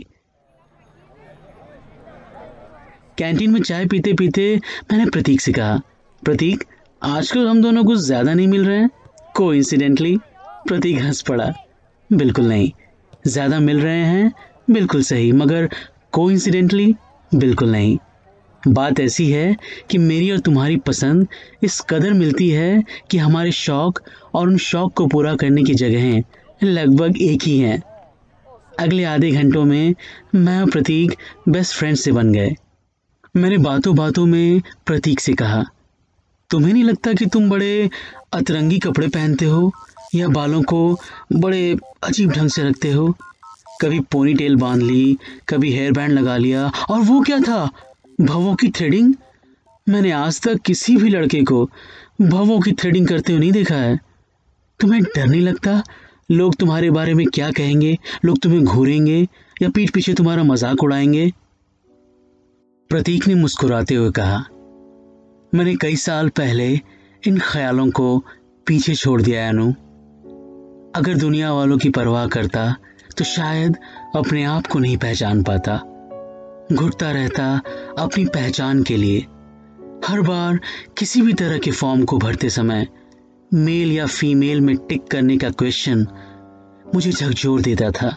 कैंटीन 3.19 3.50
में 3.50 3.61
चाय 3.62 3.87
पीते 3.87 4.12
पीते 4.12 4.61
मैंने 4.92 5.11
प्रतीक 5.11 5.40
से 5.40 5.52
कहा, 5.52 5.81
प्रतीक, 6.23 6.64
आजकल 7.02 7.49
हम 7.49 7.62
दोनों 7.62 7.85
कुछ 7.85 7.99
ज़्यादा 7.99 8.35
नहीं 8.35 8.49
मिल 8.49 8.64
रहे 8.64 8.78
हैं? 8.78 8.90
को 9.35 9.54
इंसिडेंटली 9.54 10.16
प्रतीक 10.69 11.00
हंस 11.00 11.23
पड़ा। 11.23 11.52
बिल्कुल 12.12 12.45
नहीं। 12.45 12.71
ज़्यादा 13.26 13.61
मिल 13.61 13.81
रहे 13.81 14.04
हैं, 14.04 14.33
बिल्कुल 14.71 15.02
सही, 15.02 15.33
मगर 15.33 15.69
को 16.12 16.31
इंसिडेंटली 16.31 16.95
बिल्कुल 17.33 17.71
नहीं। 17.73 17.97
बात 18.62 19.01
ऐसी 19.01 19.31
है 19.31 19.57
कि 19.91 19.99
मेरी 19.99 20.31
और 20.31 20.39
तुम्हारी 20.39 20.77
पसंद 20.77 21.27
इस 21.62 21.81
कदर 21.81 22.12
मिलती 22.12 22.49
है 22.51 22.83
कि 23.11 23.19
हमारे 23.19 23.53
शौक 23.53 24.01
और 24.35 24.49
उन 24.49 24.57
शौक 24.57 24.93
को 24.97 25.07
पूरा 25.07 25.35
करने 25.35 25.62
की 25.62 25.75
जगहें 25.75 26.23
लगभग 26.65 27.21
एक 27.23 27.43
ही 27.43 27.59
हैं। 27.59 27.83
अगले 28.81 29.05
आधे 29.05 29.31
घंटों 29.31 29.65
में 29.65 29.95
मैं 30.35 30.61
और 30.61 30.71
प्रतीक 30.71 31.15
बेस्ट 31.49 31.77
फ्रेंड 31.77 31.97
से 31.97 32.12
बन 32.12 32.33
गए। 32.33 32.55
मैंने 33.35 33.59
बातों 33.59 33.95
बातों 33.97 34.27
में 34.27 34.61
प्रतीक 34.87 35.21
से 35.21 35.33
कहा, 35.33 35.65
तुम्हें 36.51 36.73
नहीं 36.73 36.85
लगता 36.85 37.12
कि 37.12 37.27
तुम 37.27 37.51
बड़े 37.51 37.91
अतरंगी 38.33 38.79
कपड़े 38.79 39.09
पहनते 39.09 39.45
हो 39.45 39.71
या 40.15 40.29
बालों 40.29 40.62
को 40.62 40.99
बड़े 41.33 41.77
अजीब 42.05 42.31
ढंग 42.31 42.51
से 42.51 42.62
रखते 42.62 42.91
हो? 42.93 43.15
कभी 43.83 44.01
पोनी 44.12 44.35
टेल 44.35 44.57
बाँध 44.57 44.83
ली, 44.83 45.17
कभी 45.49 45.73
हेयर 45.73 45.93
बैंड 45.93 46.12
लगा 46.12 46.37
लिया। 46.37 46.71
और 46.91 47.01
वो 47.01 47.21
क्या 47.21 47.39
था? 47.41 47.69
भवों 48.21 48.55
की 48.55 48.69
थ्रेडिंग 48.71 49.15
मैंने 49.87 50.11
आज 50.11 50.41
तक 50.41 50.61
किसी 50.61 50.97
भी 50.97 51.09
लड़के 51.09 51.43
को 51.43 51.65
भवों 52.21 52.61
की 52.61 52.73
थ्रेडिंग 52.73 53.09
करते 53.09 53.33
हुए 53.33 53.41
नहीं 53.41 53.53
देखा 53.53 53.75
है। 53.75 53.99
तुम्हें 54.81 55.03
डर 55.03 55.27
नहीं 55.27 55.41
लगता? 55.41 55.83
लोग 56.31 56.55
तुम्हारे 56.57 56.91
बारे 56.91 57.15
में 57.15 57.27
क्या 57.27 57.51
कहेंगे? 57.51 57.97
लोग 58.25 58.39
तुम्हें 58.39 58.62
घूरेंगे 58.65 59.21
या 59.62 59.69
पीठ 59.69 59.91
पीछे 59.91 60.15
तुम्हारा 60.15 60.43
मज़ाक 60.43 60.83
उड़ाएँगे? 60.83 61.31
प्रतीक 62.91 63.27
ने 63.29 63.35
मुस्कुराते 63.35 63.95
हुए 63.95 64.11
कहा, 64.11 64.39
मैंने 65.53 65.75
कई 65.77 65.97
साल 65.97 66.29
पहले 66.29 66.69
इन 67.23 67.39
ख्यालों 67.39 67.91
को 67.91 68.19
पीछे 68.67 68.95
छोड़ 68.95 69.21
दिया 69.23 69.49
अनु। 69.49 69.71
अगर 70.95 71.15
दुनिया 71.15 71.53
वालों 71.53 71.79
की 71.79 71.91
परवाह 71.91 72.27
करता 72.27 72.75
तो 73.19 73.25
शायद 73.25 73.76
अपने 74.16 74.45
आप 74.45 74.66
को 74.66 74.78
नहीं 74.78 74.97
पहचान 74.97 75.42
पाता। 75.42 75.76
घुटता 76.73 77.11
रहता 77.11 77.61
अपनी 77.99 78.25
पहचान 78.25 78.83
के 78.83 78.97
लिए। 78.97 79.19
हर 80.09 80.21
बार 80.21 80.61
किसी 80.99 81.23
भी 81.23 81.33
तरह 81.33 81.59
के 81.59 81.71
फॉर्म 81.71 82.04
को 82.04 82.19
भरते 82.19 82.50
समय 82.50 82.87
मेल 83.54 83.92
या 83.92 84.07
फीमेल 84.07 84.61
में 84.61 84.76
टिक 84.76 85.07
करने 85.07 85.37
का 85.38 85.50
क्वेश्चन 85.50 86.07
मुझे 86.95 87.11
झकझोर 87.11 87.61
देता 87.61 87.90
था। 87.90 88.16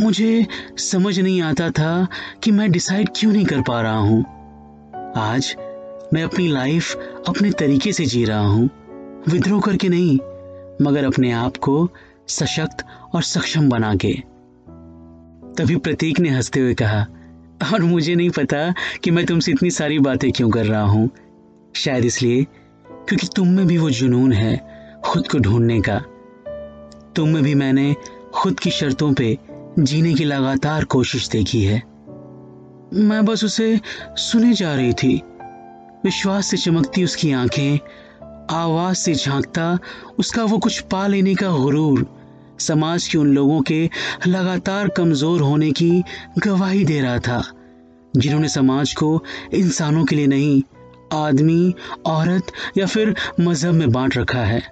मुझे 0.00 0.46
समझ 0.78 1.20
नहीं 1.20 1.42
आता 1.42 1.70
था 1.70 2.06
कि 2.42 2.50
मैं 2.50 2.70
डिसाइड 2.72 3.08
क्यों 3.16 3.32
नहीं 3.32 3.44
कर 3.44 3.60
पा 3.60 3.80
रहा 3.82 3.98
हूँ। 3.98 4.20
आज 5.16 5.56
मैं 6.12 6.22
अपनी 6.22 6.48
लाइफ 6.48 6.94
अपने 7.28 7.50
तरीके 7.50 7.92
से 7.92 8.06
जी 8.06 8.24
रहा 8.24 8.46
हूँ। 8.46 8.70
विद्रोह 9.28 9.60
करके 9.60 9.88
नहीं, 9.88 10.14
मगर 10.82 11.04
अपने 11.04 11.32
आप 11.32 11.56
को 11.56 11.88
सशक्त 12.28 12.84
और 13.14 13.22
सक्षम 13.22 13.68
बना 13.68 13.94
के 13.94 14.12
तभी 15.58 15.76
प्रतीक 15.76 16.20
ने 16.20 16.28
हँसते 16.28 16.60
हुए 16.60 16.74
कहा, 16.74 17.06
और 17.72 17.82
मुझे 17.82 18.14
नहीं 18.14 18.30
पता 18.30 18.74
कि 19.04 19.10
मैं 19.10 19.26
तुमसे 19.26 19.52
इतनी 19.52 19.70
सारी 19.70 19.98
बातें 19.98 20.32
क्यों 20.32 20.50
कर 20.50 20.66
रहा 20.66 20.82
हूँ। 20.82 21.10
शायद 21.76 22.04
इसलिए 22.04 22.44
क्योंकि 22.90 23.28
तुम 23.36 23.48
में 23.48 23.66
भी 23.66 23.78
वो 23.78 23.90
जुनून 23.90 24.32
है 24.32 24.56
खुद 25.04 25.28
को 25.28 25.38
ढूँढने 25.38 25.80
का। 25.80 25.98
तुम 27.16 27.28
में 27.28 27.42
भी 27.42 27.54
मैंने 27.54 27.96
खुद 28.34 28.60
की 28.60 28.70
शर्तों 28.70 29.12
पे 29.12 29.38
जीने 29.78 30.14
की 30.14 30.24
लगातार 30.24 30.84
कोशिश 30.84 31.28
देखी 31.28 31.64
है। 31.64 31.82
मैं 32.94 33.24
बस 33.24 33.44
उसे 33.44 33.80
सुने 34.16 34.52
जा 34.52 34.74
रही 34.74 34.92
थी। 34.92 35.22
विश्वास 36.04 36.46
से 36.46 36.56
चमकती 36.56 37.04
उसकी 37.04 37.32
आँखें 37.32 37.78
आवाज़ 38.50 38.96
से 38.96 39.14
झांकता 39.14 39.78
उसका 40.18 40.44
वो 40.44 40.58
कुछ 40.58 40.80
पा 40.80 41.06
लेने 41.06 41.34
का 41.34 41.50
गुरूर 41.50 42.06
समाज 42.60 43.06
के 43.08 43.18
उन 43.18 43.34
लोगों 43.34 43.60
के 43.62 43.88
लगातार 44.26 44.88
कमज़ोर 44.88 45.40
होने 45.40 45.70
की 45.72 46.02
गवाही 46.38 46.84
दे 46.84 47.00
रहा 47.00 47.18
था, 47.18 47.42
जिन्होंने 48.16 48.48
समाज 48.48 48.92
को 48.94 49.22
इंसानों 49.54 50.04
के 50.04 50.16
लिए 50.16 50.26
नहीं, 50.26 50.62
आदमी, 51.12 51.74
औरत 52.06 52.52
या 52.78 52.86
फिर 52.86 53.14
मज़हब 53.40 53.74
में 53.74 53.90
बांट 53.92 54.16
रखा 54.16 54.44
है। 54.44 54.62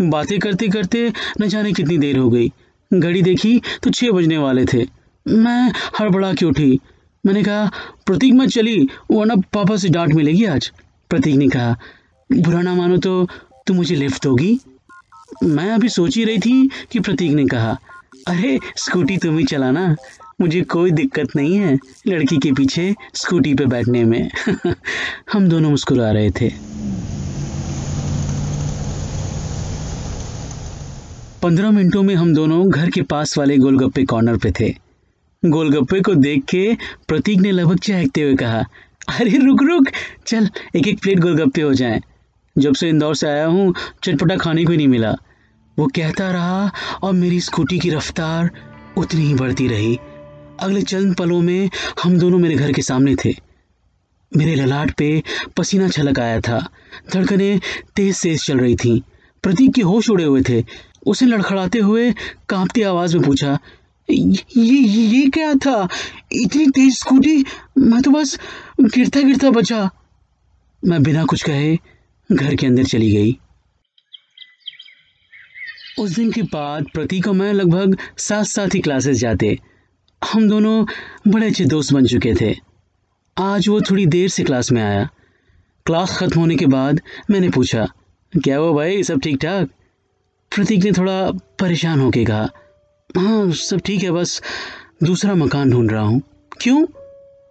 बातें 0.00 0.38
करते 0.38 0.68
करते 0.68 1.12
न 1.40 1.48
जाने 1.48 1.72
कितनी 1.72 1.98
देर 1.98 2.18
हो 2.18 2.28
गई। 2.30 2.52
घड़ी 2.90 3.22
देखी 3.22 3.60
तो 3.82 3.90
छह 3.90 4.10
बजने 4.10 4.38
वाले 4.38 4.64
थे। 4.64 4.86
मैं 5.26 5.72
हड़बड़ा 6.00 6.32
के 6.32 6.46
उठी। 6.46 6.78
मैंने 7.24 7.42
कहा, 7.42 7.70
प्रतीक 8.06 8.34
मत 8.34 8.48
चली 8.48 8.88
वरना 9.10 9.34
पापा 9.52 9.76
से 9.76 9.88
डांट 9.88 10.14
मिलेगी 10.14 10.44
आज? 10.44 10.70
प्रतीक 11.10 11.36
ने 11.36 11.48
कहा 11.48 11.76
बुरा 12.32 12.62
ना 12.62 12.74
मानो 12.74 12.96
तो 12.96 13.28
तुम 13.66 13.76
मुझे 13.76 13.94
लिफ्ट 13.94 14.22
दोगी? 14.22 14.60
मैं 15.44 15.70
अभी 15.70 15.88
सोच 15.88 16.16
ही 16.16 16.24
रही 16.24 16.38
थी 16.38 16.70
कि 16.90 17.00
प्रतीक 17.00 17.32
ने 17.32 17.46
कहा, 17.46 17.78
अरे, 18.28 18.58
स्कूटी 18.76 19.16
तुम 19.16 19.38
ही 19.38 19.44
चलाना। 19.44 19.96
मुझे 20.40 20.60
कोई 20.60 20.90
दिक्कत 20.90 21.28
नहीं 21.36 21.56
है 21.56 21.78
लड़की 22.06 22.36
के 22.36 22.52
पीछे 22.52 22.94
स्कूटी 23.14 23.54
पे 23.54 23.66
बैठने 23.66 24.04
में। 24.04 24.30
हम 25.32 25.48
दोनों 25.48 25.70
मुस्कुरा 25.70 26.10
रहे 26.10 26.30
थे। 26.30 26.48
पंद्रह 31.42 31.70
मिनटों 31.70 32.02
में 32.02 32.14
हम 32.14 32.34
दोनों 32.34 32.70
घर 32.70 32.90
के 32.90 33.02
पास 33.02 33.38
वाले 33.38 33.56
गोलगप्पे 33.56 34.04
कॉर्नर 34.04 34.36
पे 34.36 34.52
थे। 34.60 34.74
गोलगप्पे 35.44 36.00
को 36.00 36.14
देख 36.14 36.44
के 36.44 36.76
प्रतीक 37.08 37.38
ने 37.38 37.52
लगभग 37.52 37.78
चहकते 37.78 38.22
हुए 38.22 38.34
कहा, 38.34 38.64
अरे, 39.08 39.30
रुक 39.30 39.62
रुक, 39.62 39.86
चल 40.26 40.48
एक 40.76 40.88
एक 40.88 41.00
प्लेट 41.00 41.18
गोलगप्पे 41.18 41.62
हो 41.62 41.74
जाएँ। 41.74 42.00
जब 42.58 42.74
से 42.74 42.88
इंदौर 42.88 43.14
से 43.16 43.26
आया 43.26 43.46
हूँ, 43.46 43.74
चटपटा 44.04 44.36
खाने 44.36 44.64
को 44.64 44.72
ही 44.72 44.76
नहीं 44.76 44.88
मिला। 44.88 45.16
वो 45.76 45.86
कहता 45.86 46.30
रहा 46.30 46.70
और 47.02 47.12
मेरी 47.12 47.40
स्कूटी 47.40 47.78
की 47.78 47.90
रफ्तार 47.90 48.50
उतनी 48.98 49.26
ही 49.26 49.34
बढ़ती 49.34 49.68
रही। 49.68 49.98
अगले 50.60 50.82
चंद 50.82 51.14
पलों 51.16 51.40
में 51.40 51.70
हम 52.02 52.18
दोनों 52.18 52.38
मेरे 52.38 52.54
घर 52.54 52.72
के 52.72 52.82
सामने 52.82 53.14
थे। 53.14 53.34
मेरे 54.32 54.54
ललाट 54.54 54.90
पे 54.90 55.22
पसीना 55.56 55.88
छलक 55.88 56.18
आया 56.20 56.40
था। 56.40 56.58
धड़कने 57.14 57.58
तेज 57.96 58.22
तेज 58.22 58.44
चल 58.44 58.58
रही 58.58 58.76
थी। 58.76 59.02
प्रतीक 59.42 59.74
के 59.74 59.82
होश 59.82 60.10
उड़े 60.10 60.24
हुए 60.24 60.42
थे। 60.48 60.64
उसने 61.06 61.28
लड़खड़ाते 61.28 61.78
हुए 61.78 62.10
कांपती 62.48 62.82
आवाज़ 62.82 63.16
में 63.16 63.26
पूछा, 63.26 63.58
ये 64.08 64.78
ये 64.78 65.28
क्या 65.30 65.54
था? 65.54 65.88
इतनी 66.32 66.66
तेज 66.66 66.98
स्कूटी? 66.98 67.44
मैं 67.78 68.02
तो 68.02 68.10
बस 68.10 68.38
गिरता 68.80 69.20
गिरता 69.20 69.50
बचा। 69.50 69.88
मैं 70.82 71.02
बिना 71.02 71.24
कुछ 71.24 71.42
कहे 71.42 71.76
घर 72.32 72.54
के 72.54 72.66
अंदर 72.66 72.84
चली 72.84 73.10
गई। 73.10 73.38
उस 75.98 76.10
दिन 76.10 76.30
के 76.32 76.42
बाद 76.42 76.86
प्रतीक 76.94 77.28
और 77.28 77.34
मैं 77.34 77.52
लगभग 77.52 77.96
साथ 78.18 78.44
साथ 78.44 78.74
ही 78.74 78.80
क्लासेस 78.80 79.16
जाते। 79.16 79.58
हम 80.22 80.48
दोनों 80.48 80.84
बड़े 81.28 81.46
अच्छे 81.46 81.64
दोस्त 81.64 81.92
बन 81.92 82.06
चुके 82.06 82.34
थे। 82.40 82.54
आज 83.36 83.68
वो 83.68 83.80
थोड़ी 83.80 84.06
देर 84.06 84.28
से 84.28 84.44
क्लास 84.44 84.70
में 84.72 84.82
आया। 84.82 85.08
क्लास 85.86 86.16
खत्म 86.18 86.40
होने 86.40 86.56
के 86.56 86.66
बाद 86.66 87.00
मैंने 87.30 87.48
पूछा, 87.48 87.86
क्या 88.32 88.60
वो 88.60 88.72
भाई? 88.74 89.02
सब 89.02 89.20
ठीक 89.20 89.36
ठाक 89.36 89.68
प्रतीक 90.52 90.84
ने 90.84 90.92
थोड़ा 90.92 91.30
परेशान 91.58 92.00
होके 92.00 92.24
कहा 92.24 92.48
हाँ 93.16 93.50
सब 93.52 93.80
ठीक 93.80 94.02
है, 94.02 94.10
बस 94.10 94.42
दूसरा 95.02 95.34
मकान 95.34 95.70
ढूंढ 95.70 95.92
रहा 95.92 96.02
हूँ। 96.02 96.22
क्यों? 96.60 96.86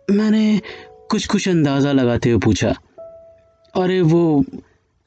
मैंने 0.09 0.61
कुछ 1.09 1.25
कुछ 1.27 1.47
अंदाज़ा 1.49 1.91
लगाते 1.91 2.29
हुए 2.29 2.39
पूछा, 2.39 2.69
अरे, 3.75 4.01
वो 4.01 4.45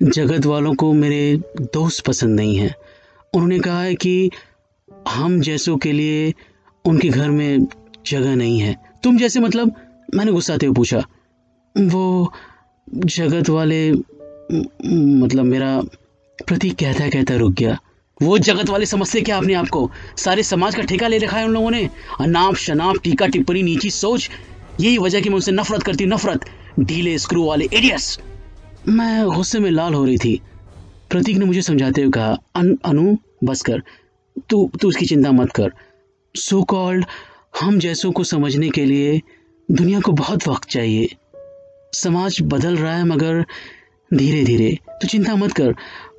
जगत 0.01 0.47
वालों 0.47 0.75
को 0.75 0.93
मेरे 0.93 1.37
दोस्त 1.75 2.05
पसंद 2.07 2.37
नहीं 2.37 2.57
हैं। 2.57 2.75
उन्होंने 3.35 3.59
कहा 3.59 3.83
है 3.83 3.95
कि 3.95 4.31
हम 5.09 5.41
जैसों 5.41 5.77
के 5.77 5.93
लिए 5.93 6.33
उनके 6.85 7.09
घर 7.09 7.31
में 7.31 7.67
जगह 8.07 8.35
नहीं 8.37 8.59
है। 8.61 8.75
तुम 9.03 9.19
जैसे 9.19 9.41
मतलब 9.41 9.75
मैंने 10.15 10.33
गुस्साते 10.33 10.67
हुए 10.67 10.75
पूछा, 10.75 11.05
वो 11.77 12.33
जगत 12.89 13.49
वाले 13.49 13.93
मतलब 13.93 15.45
मेरा 15.45 15.81
प्रतीक 16.39 16.75
कहता 16.75 17.09
कहता 17.09 17.37
रुक 17.37 17.53
गया। 17.53 17.79
वो 18.21 18.39
जगत 18.39 18.71
वाले 18.71 18.87
समझते 18.87 19.21
क्या 19.21 19.37
आपने 19.37 19.55
आपको 19.55 19.91
सारे 20.17 20.43
समाज 20.43 20.75
का 20.75 20.83
ठेका 20.83 21.09
ले 21.09 21.19
रखा 21.19 21.37
है 21.37 21.45
उन 21.45 21.53
लोगों 21.53 21.71
ने। 21.71 21.89
अनाप 22.21 22.55
शनाप, 22.55 22.97
टीका 23.05 23.27
टिप्पणी, 23.27 23.63
नीची 23.63 23.91
सोच, 23.91 24.31
यही 24.81 24.99
वजह 24.99 25.21
कि 25.21 25.29
मैं 25.29 25.37
उनसे 25.37 25.53
नफरत 25.53 25.83
करती 25.83 26.07
नफरत। 26.07 26.45
ढीले 26.81 27.19
स्क्रू 27.19 27.45
वाले 27.45 27.69
एडियस 27.75 28.19
मैं 28.89 29.25
गुस्से 29.27 29.59
में 29.59 29.71
लाल 29.71 29.95
हो 29.95 30.05
रही 30.05 30.19
थी। 30.19 30.41
प्रतीक 31.11 31.37
ने 31.37 31.45
मुझे 31.45 31.63
समझाते 31.63 32.03
हुए 32.03 32.11
कहा 32.11 32.37
अन, 32.57 32.79
अनु 32.85 33.17
बस 33.45 33.63
कर। 33.63 33.83
तू 34.51 34.71
तू 34.81 34.89
उसकी 34.89 35.07
चिंता 35.07 35.33
मत 35.33 35.53
कर। 35.53 35.73
सो 36.37 36.63
कॉल्ड 36.63 37.05
हम 37.61 37.79
जैसों 37.79 38.13
को 38.13 38.25
समझने 38.25 38.69
के 38.71 38.85
लिए 38.85 39.21
दुनिया 39.71 40.01
को 40.01 40.13
बहुत 40.13 40.49
वक्त 40.49 40.69
चाहिए। 40.69 41.17
समाज 41.93 42.39
बदल 42.43 42.77
रहा 42.77 42.97
है 42.97 43.05
मगर 43.05 43.45
धीरे 44.15 44.45
धीरे 44.45 44.79
तो 44.91 45.09
चिंता 45.09 45.37
मत 45.37 45.53
कर। 45.53 45.73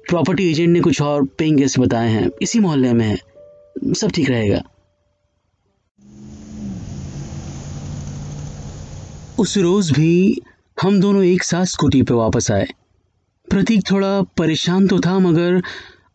प्रॉपर्टी 0.10 0.50
एजेंट 0.51 0.70
ने 0.70 0.80
कुछ 0.80 1.01
और 1.01 1.25
पेइंग 1.25 1.58
गेस्ट 1.58 1.80
बताए 1.80 2.10
हैं। 2.10 2.30
इसी 2.41 2.60
मोहल्ले 2.60 2.94
में 2.94 3.06
है। 3.06 3.94
सब 3.94 4.12
ठीक 4.12 4.30
रहेगा। 4.30 4.62
उस 9.39 9.58
रोज 9.58 9.91
भी 9.91 10.41
हम 10.82 11.00
दोनों 11.02 11.24
एक 11.24 11.44
साथ 11.44 11.66
स्कूटी 11.66 12.02
पे 12.02 12.14
वापस 12.14 12.50
आए। 12.52 12.68
प्रतीक 13.48 13.82
थोड़ा 13.92 14.22
परेशान 14.38 14.88
तो 14.88 15.00
था, 15.00 15.18
मगर 15.20 15.62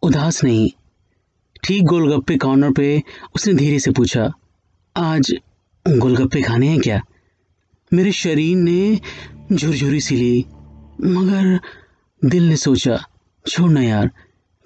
उदास 0.02 0.42
नहीं। 0.44 0.68
ठीक 1.64 1.82
गोलगप्पे 1.82 2.37
कॉर्नर 2.37 2.73
पे 2.73 3.02
उसने 3.35 3.52
धीरे 3.54 3.78
से 3.78 3.90
पूछा, 3.90 4.30
आज 4.96 5.32
गोलगप्पे 5.87 6.42
खाने 6.42 6.68
हैं 6.68 6.80
क्या? 6.80 7.00
मेरे 7.92 8.12
शरीर 8.12 8.56
ने 8.56 9.00
झुरझुरी 9.52 10.00
सी 10.00 10.16
ली, 10.16 10.44
मगर 11.00 11.61
दिल 12.23 12.49
ने 12.49 12.56
सोचा 12.56 12.99
छोड़ना 13.46 13.82
यार 13.82 14.11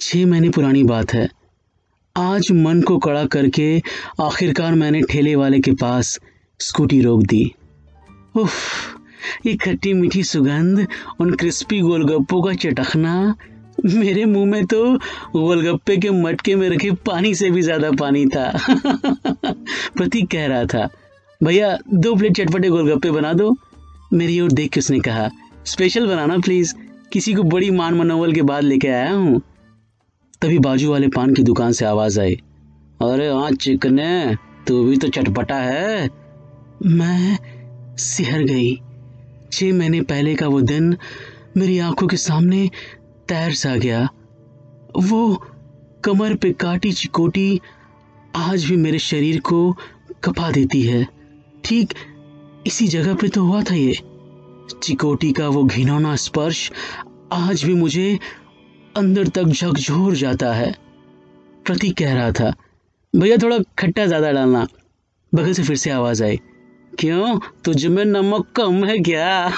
छः 0.00 0.26
महीने 0.26 0.50
पुरानी 0.50 0.84
बात 0.84 1.12
है। 1.14 1.28
आज 2.16 2.50
मन 2.52 2.80
को 2.82 2.98
कड़ा 2.98 3.24
करके 3.26 3.82
आखिरकार 4.20 4.74
मैंने 4.74 5.02
ठेले 5.02 5.36
वाले 5.36 5.60
के 5.60 5.72
पास 5.72 6.18
स्कूटी 6.60 7.00
रोक 7.00 7.22
दी। 7.22 7.44
उफ 8.36 8.99
ये 9.46 9.56
खट्टी 9.56 9.92
मीठी 9.92 10.22
सुगंध 10.24 10.86
उन 11.20 11.34
क्रिस्पी 11.34 11.80
गोलगप्पों 11.80 12.42
का 12.42 12.52
चटकना 12.54 13.34
मेरे 13.86 14.24
मुँह 14.24 14.46
में 14.46 14.66
तो 14.66 14.94
गोलगप्पे 15.32 15.96
के 15.96 16.10
मटके 16.10 16.54
में 16.56 16.68
रखे 16.70 16.90
पानी 16.90 17.34
से 17.34 17.50
भी 17.50 17.62
ज़्यादा 17.62 17.90
पानी 17.90 18.26
था। 18.26 18.52
प्रतीक 19.96 20.30
कह 20.30 20.46
रहा 20.46 20.64
था, 20.64 20.88
भैया, 21.42 21.78
दो 21.94 22.14
प्लेट 22.14 22.36
चटपटे 22.36 22.68
गोलगप्पे 22.68 23.10
बना 23.10 23.32
दो। 23.32 23.56
मेरी 24.12 24.40
ओर 24.40 24.52
देख 24.52 24.70
के 24.70 24.80
उसने 24.80 25.00
कहा, 25.00 25.30
स्पेशल 25.66 26.06
बनाना, 26.06 26.38
प्लीज़। 26.38 26.74
किसी 27.12 27.34
को 27.34 27.42
बड़ी 27.42 27.70
मान 27.70 27.94
मनोवल 27.94 28.32
के 28.32 28.42
बाद 28.42 28.62
लेके 28.62 28.88
आया 28.88 29.12
हूँ। 29.12 29.40
तभी 30.42 30.58
बाजू 30.58 30.90
वाले 30.90 31.08
पान 31.08 31.34
की 31.34 31.42
दुकान 31.42 31.72
से 31.72 31.84
आवाज़ 31.84 32.20
आई, 32.20 32.34
अरे 33.02 33.28
हाँ 33.28 33.50
चिकने, 33.50 34.36
तू 34.66 34.84
भी 34.84 34.96
तो 34.96 35.08
चटपटा 35.08 35.56
है। 35.56 36.10
मैं 36.86 37.38
सिहर 37.96 38.42
गई। 38.42 38.80
छह 39.52 39.72
महीने 39.74 40.00
पहले 40.02 40.34
का 40.34 40.48
वो 40.48 40.60
दिन 40.62 40.96
मेरी 41.56 41.78
आँखों 41.80 42.06
के 42.06 42.16
सामने 42.18 42.68
तैर 43.28 43.52
सा 43.54 43.74
गया। 43.76 44.08
वो 44.98 45.42
कमर 46.04 46.34
पे 46.34 46.52
काटी 46.52 46.92
चिकोटी 46.92 47.60
आज 48.36 48.64
भी 48.64 48.76
मेरे 48.76 48.98
शरीर 49.00 49.40
को 49.40 49.72
कपा 50.24 50.50
देती 50.50 50.82
है। 50.82 51.06
ठीक 51.64 51.94
इसी 52.66 52.86
जगह 52.88 53.14
पे 53.14 53.28
तो 53.28 53.44
हुआ 53.44 53.62
था 53.62 53.74
ये। 53.74 53.96
चिकोटी 54.74 55.32
का 55.32 55.48
वो 55.48 55.64
घिनौना 55.64 56.14
स्पर्श 56.18 56.70
आज 57.32 57.64
भी 57.64 57.74
मुझे 57.74 58.18
अंदर 58.94 59.28
तक 59.28 59.44
झकझोर 59.44 60.14
जाता 60.16 60.52
है। 60.54 60.74
प्रतीक 61.66 61.96
कह 61.98 62.14
रहा 62.14 62.30
था, 62.32 62.52
भैया 63.14 63.36
थोड़ा 63.36 63.58
खट्टा 63.78 64.06
ज़्यादा 64.06 64.30
डालना। 64.32 64.66
बगल 65.32 65.52
से 65.52 65.62
फिर 65.62 65.76
से 65.76 65.90
आवाज़ 65.90 66.22
आई 66.24 66.40
क्यों? 66.98 67.40
तुझ 67.64 67.86
में 67.86 68.04
नमक 68.04 68.46
कम 68.56 68.84
है 68.84 68.98
क्या? 68.98 69.50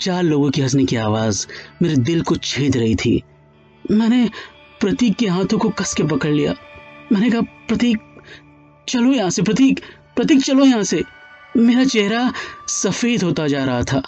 चार 0.00 0.22
लोगों 0.22 0.50
की 0.50 0.62
हंसने 0.62 0.84
की 0.84 0.96
आवाज़ 0.96 1.46
मेरे 1.82 1.96
दिल 1.96 2.22
को 2.22 2.36
छेद 2.36 2.76
रही 2.76 2.94
थी। 2.94 3.22
मैंने 3.90 4.30
प्रतीक 4.80 5.16
के 5.16 5.26
हाथों 5.26 5.58
को 5.58 5.68
कस 5.68 5.94
के 5.94 6.02
पकड़ 6.02 6.30
लिया। 6.30 6.54
मैंने 7.12 7.30
कहा, 7.30 7.40
प्रतीक, 7.40 7.98
चलो 8.88 9.12
यहाँ 9.12 9.30
से, 9.30 9.42
प्रतीक 9.42 9.80
प्रतीक, 10.16 10.40
चलो 10.42 10.64
यहाँ 10.64 10.82
से। 10.82 11.02
मेरा 11.56 11.84
चेहरा 11.84 12.32
सफ़ेद 12.68 13.22
होता 13.22 13.46
जा 13.46 13.64
रहा 13.64 13.82
था। 13.82 14.02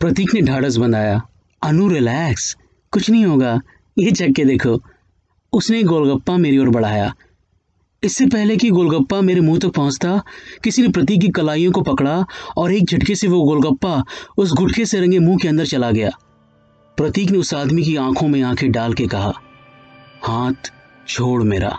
प्रतीक 0.00 0.34
ने 0.34 0.40
ढाढ़स 0.40 0.76
बंधाया। 0.76 1.22
अनु 1.62 1.88
रिलैक्स 1.88 2.56
कुछ 2.90 3.10
नहीं 3.10 3.26
होगा। 3.26 3.60
ये 3.98 4.10
चक 4.10 4.28
के 4.36 4.44
देखो। 4.44 4.82
उसने 5.52 5.82
गोलगप्पा 5.82 6.36
मेरी 6.36 6.58
ओर 6.58 6.68
बढ़ाया। 6.68 7.14
इससे 8.04 8.26
पहले 8.26 8.56
कि 8.56 8.70
गोलगप्पा 8.70 9.20
मेरे 9.20 9.40
मुँह 9.40 9.58
तक 9.58 9.74
पहुँचता, 9.74 10.22
किसी 10.64 10.82
ने 10.82 10.88
प्रतीक 10.88 11.20
की 11.20 11.28
कलाइयों 11.28 11.72
को 11.72 11.82
पकड़ा 11.82 12.24
और 12.56 12.72
एक 12.72 12.84
झटके 12.84 13.14
से 13.14 13.28
वो 13.28 13.44
गोलगप्पा 13.44 14.04
उस 14.38 14.52
गुटखे 14.52 14.86
से 14.86 15.00
रंगे 15.00 15.18
मुँह 15.18 15.38
के 15.42 15.48
अंदर 15.48 15.66
चला 15.66 15.90
गया। 15.90 16.10
प्रतीक 16.98 17.30
ने 17.30 17.38
उस 17.38 17.54
आदमी 17.54 17.82
की 17.82 17.96
आँखों 17.96 18.28
में 18.28 18.42
आँखें 18.42 18.70
डाल 18.72 18.94
के 18.94 19.06
कहा, 19.06 19.32
हाथ 20.22 20.72
छोड़ 21.08 21.42
मेरा। 21.42 21.78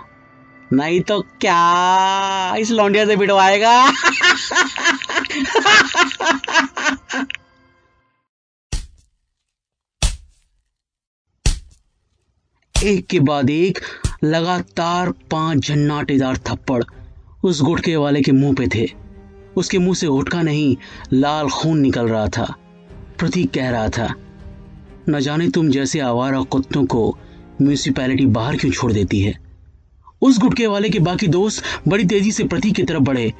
नहीं 0.74 1.02
तो 1.02 1.22
क्या 1.42 2.56
इस 2.56 2.72
लौंडिया 2.72 3.06
से 3.06 3.16
बिटवाएगा 3.16 3.88
एक 12.76 13.08
के 13.08 13.20
बाद 13.20 13.50
एक 13.50 13.80
लगातार 14.24 15.10
पाँच 15.32 15.68
झन्नाटेदार 15.68 16.38
थप्पड़ 16.38 16.84
उस 17.44 17.62
गुटके 17.62 17.96
वाले 17.96 18.22
के 18.22 18.32
मुँह 18.32 18.54
पे 18.54 18.68
थे। 18.76 18.86
उसके 19.56 19.78
मुँह 19.78 19.96
से 19.96 20.08
गुटका 20.08 20.42
नहीं, 20.42 20.76
लाल 21.14 21.50
खून 21.50 21.80
निकल 21.80 22.08
रहा 22.08 22.28
था। 22.28 22.46
प्रतीक 23.20 23.52
कह 23.52 23.70
रहा 23.70 23.90
था, 23.90 24.08
न 25.10 25.20
जाने 25.20 25.50
तुम 25.50 25.70
जैसे 25.70 26.00
आवारा 26.00 26.42
कुत्तों 26.42 26.86
को 26.86 27.18
म्यूनिसिपैलिटी 27.62 28.26
बाहर 28.26 28.58
क्यों 28.58 28.72
छोड़ 28.72 28.92
देती 28.94 29.22
है? 29.22 29.34
उस 30.22 30.40
गुटके 30.40 30.68
वाले 30.68 30.90
के 30.90 31.00
बाकी 31.00 31.28
दोस्त 31.28 31.64
बड़ी 31.88 32.06
तेज़ी 32.06 32.32
से 32.32 32.44
प्रतीक 32.44 32.76
की 32.76 32.84
तरफ़ 32.84 33.04
बढ़े। 33.04 33.32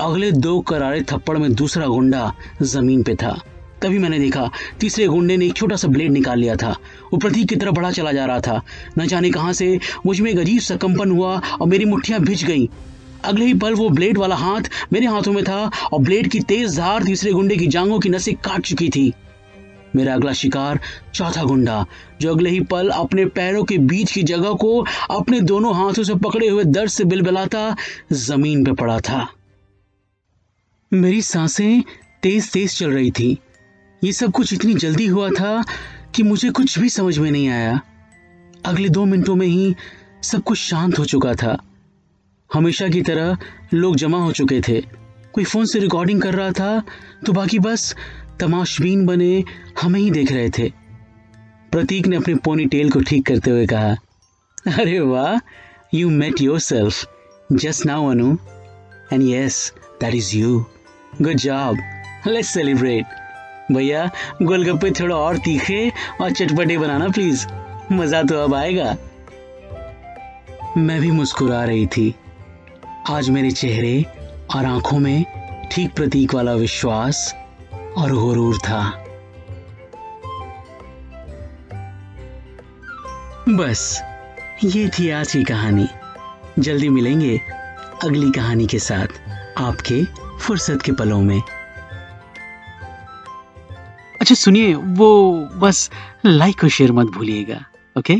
अगले 0.00 0.32
दो 0.32 0.60
करारे 0.60 1.02
थप्पड़ 1.02 1.38
में 1.38 1.52
दूसरा 1.54 1.86
गुंडा 1.86 2.32
ज़मीन 2.62 3.02
पे 3.02 3.14
था। 3.14 3.38
तभी 3.84 3.98
मैंने 3.98 4.18
देखा, 4.18 4.50
तीसरे 4.80 5.06
गुंडे 5.06 5.36
ने 5.36 5.46
एक 5.46 5.54
छोटा 5.54 5.76
सा 5.76 5.88
ब्लेड 5.88 6.12
निकाल 6.12 6.38
लिया 6.38 6.56
था। 6.56 6.70
वो 7.12 7.18
प्रतीक 7.18 7.48
की 7.48 7.56
तरफ़ 7.56 7.74
बढ़ा 7.74 7.90
चला 7.90 8.12
जा 8.12 8.24
रहा 8.26 8.40
था। 8.40 8.62
न 8.98 9.06
जाने 9.06 9.30
कहाँ 9.30 9.52
से 9.52 9.78
मुझमें 10.06 10.30
एक 10.30 10.38
अजीब 10.38 10.60
सा 10.60 10.76
कंपन 10.76 11.10
हुआ 11.10 11.40
और 11.60 11.68
मेरी 11.68 11.84
मुठ्ठियाँ 11.84 12.20
भिज 12.20 12.44
गई। 12.44 12.68
अगले 13.24 13.44
ही 13.44 13.54
पल 13.54 13.74
वो 13.74 13.88
ब्लेड 13.88 14.18
वाला 14.18 14.36
हाथ 14.36 14.60
मेरे 14.92 15.06
हाथों 15.06 15.32
में 15.32 15.44
था 15.44 15.70
और 15.92 16.00
ब्लेड 16.00 16.28
की 16.28 16.40
तेज 16.40 16.76
धार 16.76 17.04
तीसरे 17.04 17.32
गुंडे 17.32 17.56
की 17.56 17.66
जांगों 17.66 17.98
की 17.98 18.08
नसें 18.08 18.34
काट 18.34 18.60
चुकी 18.60 18.88
थी। 18.88 19.12
मेरा 19.96 20.14
अगला 20.14 20.32
शिकार 20.32 20.80
चौथा 21.14 21.44
गुंडा, 21.44 21.86
जो 22.20 22.34
अगले 22.34 22.50
ही 22.50 22.60
पल 22.60 22.88
अपने 22.88 23.26
पैरों 23.26 23.64
के 23.64 23.78
बीच 23.78 24.12
की 24.12 24.22
जगह 24.22 24.52
को 24.52 24.84
अपने 25.10 25.40
दोनों 25.40 25.74
हाथों 25.74 26.02
से 26.02 26.14
पकड़े 26.14 26.48
हुए 26.48 26.64
दर्द 26.64 26.90
से 26.90 27.04
बिलबिलाता 27.04 27.76
ज़मीन 28.12 28.64
पर 28.64 28.72
पड़ा 28.72 29.00
था। 29.00 29.26
मेरी 30.92 31.22
साँसें 31.22 31.82
तेज 32.22 32.52
तेज 32.52 32.78
चल 32.78 32.90
रही 32.90 33.10
थी। 33.10 33.38
ये 34.04 34.12
सब 34.12 34.32
कुछ 34.32 34.52
इतनी 34.52 34.74
जल्दी 34.74 35.06
हुआ 35.06 35.28
था 35.30 35.62
कि 36.14 36.22
मुझे 36.22 36.50
कुछ 36.50 36.78
भी 36.78 36.88
समझ 36.88 37.18
में 37.18 37.30
नहीं 37.30 37.48
आया। 37.48 37.80
अगले 38.66 38.88
दो 38.88 39.04
मिनटों 39.04 39.34
में 39.36 39.46
ही 39.46 39.74
सब 40.22 40.42
कुछ 40.42 40.58
शांत 40.58 40.98
हो 40.98 41.04
चुका 41.04 41.34
था। 41.34 41.56
हमेशा 42.50 42.88
की 42.88 43.02
तरह 43.02 43.36
लोग 43.74 43.96
जमा 43.96 44.18
हो 44.18 44.32
चुके 44.32 44.60
थे। 44.68 44.80
कोई 45.34 45.44
फ़ोन 45.44 45.66
से 45.66 45.78
रिकॉर्डिंग 45.78 46.20
कर 46.22 46.34
रहा 46.34 46.50
था 46.50 46.82
तो 47.26 47.32
बाकी 47.32 47.58
बस 47.58 47.94
तमाशबीन 48.40 49.06
बने 49.06 49.44
हमें 49.82 50.00
ही 50.00 50.10
देख 50.10 50.32
रहे 50.32 50.50
थे। 50.58 50.70
प्रतीक 51.72 52.06
ने 52.06 52.16
अपने 52.16 52.34
पोनी 52.34 52.66
टेल 52.66 52.90
को 52.90 53.00
ठीक 53.00 53.26
करते 53.26 53.50
हुए 53.50 53.66
कहा, 53.66 53.96
अरे 54.74 55.00
वाह 55.00 55.38
you 55.94 56.10
met 56.10 56.40
yourself 56.60 57.04
just 57.52 57.86
now 57.86 58.10
Anu. 58.10 58.36
And 59.12 59.22
yes 59.22 59.72
that 60.00 60.14
is 60.14 60.36
you 60.36 60.64
good 61.22 61.36
job 61.38 61.78
let's 62.26 62.54
celebrate 62.54 63.22
भैया, 63.72 64.10
गोलगप्पे 64.42 64.90
थोड़ा 64.90 65.16
और 65.16 65.36
तीखे 65.36 65.92
और 66.20 66.30
चटपटे 66.30 66.78
बनाना 66.78 67.08
प्लीज़ 67.08 67.46
मज़ा 67.92 68.22
तो 68.22 68.44
अब 68.44 68.54
आएगा। 68.54 68.96
मैं 70.76 71.00
भी 71.00 71.10
मुस्कुरा 71.10 71.64
रही 71.64 71.86
थी। 71.86 72.14
आज 73.10 73.30
मेरे 73.30 73.50
चेहरे 73.50 74.06
और 74.56 74.64
आँखों 74.64 74.98
में 74.98 75.24
ठीक 75.72 75.94
प्रतीक 75.94 76.34
वाला 76.34 76.52
विश्वास 76.52 77.34
और 77.96 78.12
गुरूर 78.12 78.58
था। 78.58 79.04
बस, 83.48 84.02
ये 84.64 84.88
थी 84.88 85.10
आज 85.10 85.32
की 85.32 85.44
कहानी। 85.44 85.86
जल्दी 86.58 86.88
मिलेंगे 86.88 87.40
अगली 88.04 88.30
कहानी 88.30 88.66
के 88.66 88.78
साथ 88.78 89.06
आपके 89.58 90.04
फुर्सत 90.38 90.82
के 90.82 90.92
पलों 90.92 91.22
में। 91.22 91.42
अच्छा 94.24 94.34
सुनिए, 94.34 94.74
वो 94.74 95.34
बस 95.60 95.90
लाइक 96.26 96.62
और 96.64 96.70
शेयर 96.70 96.92
मत 96.92 97.06
भूलिएगा 97.14 97.58
ओके 97.96 98.14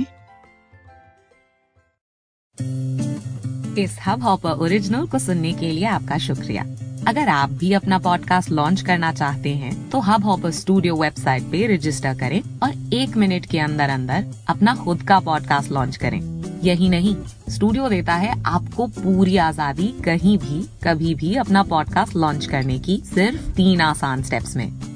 इस 3.82 3.96
हब 4.06 4.22
हॉपर 4.22 4.60
ओरिजिनल 4.64 5.06
को 5.06 5.18
सुनने 5.18 5.52
के 5.52 5.70
लिए 5.70 5.86
आपका 5.88 6.18
शुक्रिया। 6.18 6.64
अगर 7.08 7.28
आप 7.28 7.50
भी 7.52 7.72
अपना 7.72 7.98
पॉडकास्ट 8.00 8.50
लॉन्च 8.50 8.80
करना 8.80 9.12
चाहते 9.14 9.54
हैं 9.54 9.72
तो 9.90 10.00
हब 10.02 10.24
हॉपर 10.24 10.50
स्टूडियो 10.50 10.96
वेबसाइट 10.96 11.50
पे 11.52 11.66
रजिस्टर 11.74 12.18
करें 12.18 12.40
और 12.62 12.94
एक 12.94 13.16
मिनट 13.16 13.46
के 13.46 13.58
अंदर 13.60 13.90
अंदर 13.90 14.26
अपना 14.48 14.74
खुद 14.74 15.02
का 15.02 15.20
पॉडकास्ट 15.22 15.72
लॉन्च 15.72 15.96
करें। 15.96 16.20
यही 16.64 16.88
नहीं 16.88 17.16
स्टूडियो 17.50 17.88
देता 17.88 18.14
है 18.16 18.42
आपको 18.46 18.86
पूरी 18.94 19.36
आज़ादी 19.42 19.94
कहीं 20.04 20.38
भी, 20.38 20.64
कभी 20.84 21.14
भी 21.14 21.36
अपना 21.36 21.62
पॉडकास्ट 21.64 22.16
लॉन्च 22.16 22.46
करने 22.46 22.78
की 22.78 23.02
सिर्फ़ 23.06 23.50
तीन 23.52 23.80
आसान 23.82 24.22
स्टेप्स 24.22 24.56
में। 24.56 24.70